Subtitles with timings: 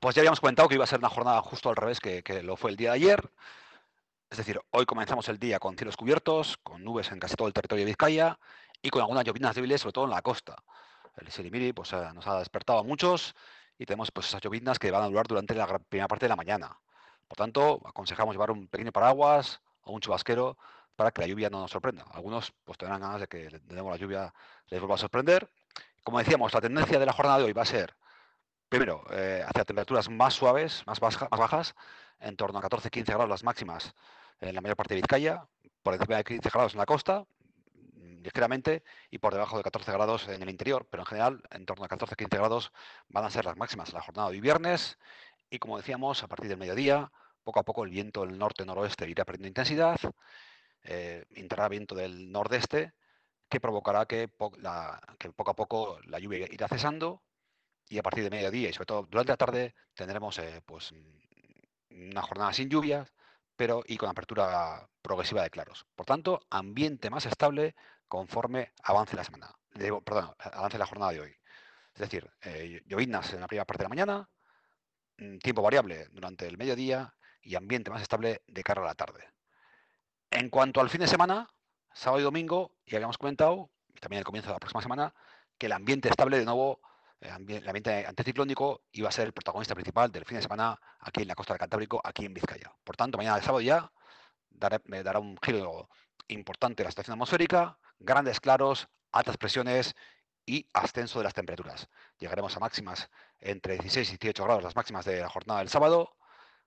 [0.00, 2.56] Pues ya habíamos comentado que iba a ser una jornada justo al revés que, lo
[2.56, 3.30] fue el día de ayer.
[4.30, 7.52] Es decir, hoy comenzamos el día con cielos cubiertos, con nubes en casi todo el
[7.52, 8.38] territorio de Vizcaya
[8.80, 10.56] y con algunas llovinas débiles, sobre todo en la costa.
[11.18, 13.34] El Sirimiri pues, eh, nos ha despertado a muchos
[13.76, 16.36] y tenemos pues, esas llovinas que van a durar durante la primera parte de la
[16.36, 16.78] mañana.
[17.28, 20.56] Por tanto, aconsejamos llevar un pequeño paraguas o un chubasquero
[20.96, 22.06] para que la lluvia no nos sorprenda.
[22.12, 24.32] Algunos pues tendrán ganas de que la lluvia
[24.68, 25.50] les vuelva a sorprender.
[26.02, 27.94] Como decíamos, la tendencia de la jornada de hoy va a ser,
[28.70, 31.74] primero, eh, hacia temperaturas más suaves, más, más bajas,
[32.20, 33.94] en torno a 14-15 grados las máximas
[34.40, 35.44] en la mayor parte de Vizcaya,
[35.82, 37.26] por encima de 15 grados en la costa,
[37.94, 41.66] mm, ligeramente, y por debajo de 14 grados en el interior, pero en general, en
[41.66, 42.72] torno a 14-15 grados
[43.08, 44.98] van a ser las máximas la jornada de viernes,
[45.50, 47.10] y como decíamos, a partir del mediodía,
[47.42, 49.98] poco a poco el viento del norte-noroeste irá perdiendo intensidad,
[50.84, 52.92] eh, entrará viento del nordeste,
[53.48, 57.20] que provocará que, poco a poco la lluvia irá cesando
[57.90, 60.94] y a partir de mediodía y sobre todo durante la tarde tendremos eh, pues,
[61.90, 63.12] una jornada sin lluvias,
[63.56, 65.84] pero y con apertura progresiva de claros.
[65.96, 67.74] Por tanto, ambiente más estable
[68.06, 69.52] conforme avance la semana,
[70.04, 71.36] perdón, avance la jornada de hoy.
[71.92, 74.30] Es decir, eh, llovinas en la primera parte de la mañana,
[75.18, 79.28] mm, tiempo variable durante el mediodía y ambiente más estable de cara a la tarde.
[80.30, 81.48] En cuanto al fin de semana,
[81.92, 85.12] sábado y domingo, ya habíamos comentado, y también el comienzo de la próxima semana,
[85.58, 86.80] que el ambiente estable de nuevo,
[87.20, 87.30] el
[87.68, 91.34] ambiente anticiclónico, iba a ser el protagonista principal del fin de semana aquí en la
[91.34, 92.72] costa del Cantábrico, aquí en Vizcaya.
[92.82, 93.90] Por tanto, mañana de sábado ya
[94.84, 95.88] me dará un giro
[96.28, 99.94] importante la situación atmosférica, grandes claros, altas presiones
[100.46, 101.88] y ascenso de las temperaturas.
[102.18, 106.16] Llegaremos a máximas entre 16 y 18 grados, las máximas de la jornada del sábado,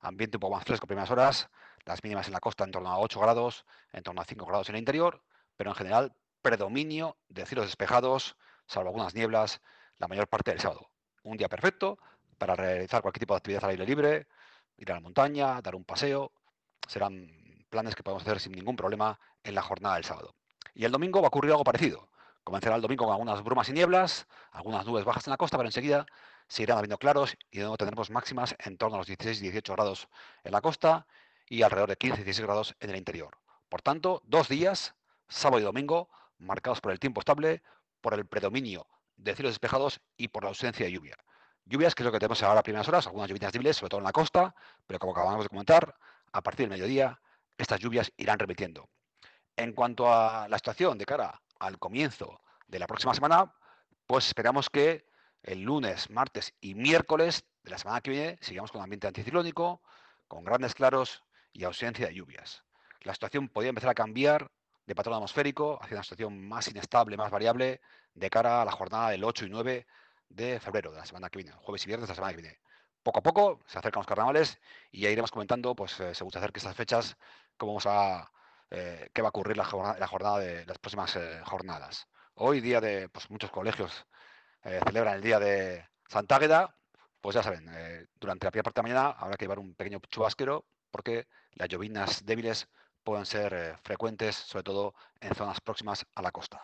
[0.00, 1.48] ambiente un poco más fresco primeras horas,
[1.84, 4.68] las mínimas en la costa en torno a 8 grados, en torno a 5 grados
[4.68, 5.22] en el interior,
[5.56, 9.60] pero en general predominio de cielos despejados, salvo algunas nieblas,
[9.98, 10.90] la mayor parte del sábado.
[11.24, 11.98] Un día perfecto
[12.38, 14.26] para realizar cualquier tipo de actividad al aire libre,
[14.76, 16.32] ir a la montaña, dar un paseo.
[16.88, 17.30] Serán
[17.70, 20.34] planes que podemos hacer sin ningún problema en la jornada del sábado.
[20.74, 22.08] Y el domingo va a ocurrir algo parecido.
[22.42, 25.68] Comenzará el domingo con algunas brumas y nieblas, algunas nubes bajas en la costa, pero
[25.68, 26.04] enseguida
[26.48, 29.42] se irán habiendo claros y de nuevo tendremos máximas en torno a los 16 y
[29.42, 30.08] 18 grados
[30.42, 31.06] en la costa
[31.48, 33.38] y alrededor de 15 y 16 grados en el interior.
[33.68, 34.96] Por tanto, dos días,
[35.28, 36.08] sábado y domingo,
[36.38, 37.62] marcados por el tiempo estable,
[38.00, 38.88] por el predominio
[39.22, 41.16] de cielos despejados y por la ausencia de lluvia.
[41.64, 43.98] Lluvias, que es lo que tenemos ahora a primeras horas, algunas lluvias débiles, sobre todo
[43.98, 44.54] en la costa,
[44.86, 45.94] pero como acabamos de comentar,
[46.32, 47.20] a partir del mediodía
[47.56, 48.88] estas lluvias irán repitiendo.
[49.56, 53.54] En cuanto a la situación de cara al comienzo de la próxima semana,
[54.06, 55.06] pues esperamos que
[55.42, 59.82] el lunes, martes y miércoles de la semana que viene sigamos con ambiente anticiclónico,
[60.26, 61.22] con grandes claros
[61.52, 62.64] y ausencia de lluvias.
[63.02, 64.50] La situación podría empezar a cambiar
[64.94, 67.80] patrón atmosférico hacia una situación más inestable, más variable,
[68.14, 69.86] de cara a la jornada del 8 y 9
[70.28, 72.58] de febrero de la semana que viene, jueves y viernes de la semana que viene.
[73.02, 74.60] Poco a poco se acercan los carnavales
[74.90, 77.16] y ya iremos comentando, pues eh, según se acerquen estas fechas,
[77.56, 78.30] cómo vamos a,
[78.70, 82.08] eh, qué va a ocurrir la jornada, la jornada de las próximas eh, jornadas.
[82.34, 84.06] Hoy, día de pues, muchos colegios
[84.62, 86.76] celebran el día de Santa Águeda,
[87.20, 87.66] pues ya saben,
[88.20, 92.24] durante la primera parte de mañana habrá que llevar un pequeño chubasquero porque las llovinas
[92.24, 92.68] débiles
[93.04, 96.60] pueden ser eh, frecuentes, sobre todo en zonas próximas a la costa.